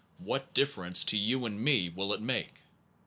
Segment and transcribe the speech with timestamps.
[0.17, 2.63] What differences to you and me will it make?